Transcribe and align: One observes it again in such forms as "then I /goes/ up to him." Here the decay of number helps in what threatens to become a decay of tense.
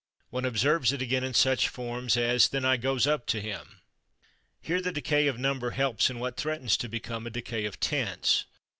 One 0.31 0.45
observes 0.45 0.91
it 0.91 1.01
again 1.03 1.23
in 1.23 1.35
such 1.35 1.67
forms 1.69 2.17
as 2.17 2.47
"then 2.49 2.65
I 2.65 2.75
/goes/ 2.75 3.05
up 3.05 3.27
to 3.27 3.39
him." 3.39 3.81
Here 4.59 4.81
the 4.81 4.91
decay 4.91 5.27
of 5.27 5.37
number 5.37 5.69
helps 5.77 6.09
in 6.09 6.17
what 6.17 6.37
threatens 6.37 6.75
to 6.77 6.89
become 6.89 7.27
a 7.27 7.29
decay 7.29 7.65
of 7.65 7.79
tense. 7.79 8.45